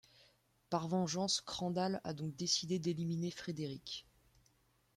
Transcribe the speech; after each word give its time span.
Par 0.71 0.87
vengeance 0.87 1.41
Crandall 1.41 2.01
a 2.03 2.13
donc 2.15 2.35
décidé 2.35 2.79
d'éliminer 2.79 3.29
Frederick. 3.29 4.07